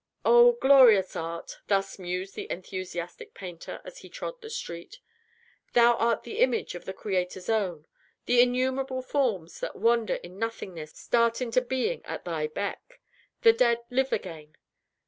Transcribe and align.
"Oh, 0.25 0.53
glorious 0.53 1.15
Art!" 1.15 1.59
thus 1.67 1.99
mused 1.99 2.33
the 2.33 2.51
enthusiastic 2.51 3.35
painter, 3.35 3.81
as 3.85 3.99
he 3.99 4.09
trod 4.09 4.41
the 4.41 4.49
street. 4.49 4.97
"Thou 5.73 5.93
art 5.93 6.23
the 6.23 6.39
image 6.39 6.73
of 6.73 6.85
the 6.85 6.91
Creator's 6.93 7.49
own. 7.49 7.85
The 8.25 8.41
innumerable 8.41 9.03
forms 9.03 9.59
that 9.59 9.75
wander 9.75 10.15
in 10.15 10.39
nothingness 10.39 10.93
start 10.97 11.39
into 11.39 11.61
being 11.61 12.03
at 12.05 12.25
thy 12.25 12.47
beck. 12.47 12.99
The 13.43 13.53
dead 13.53 13.81
live 13.91 14.11
again. 14.11 14.57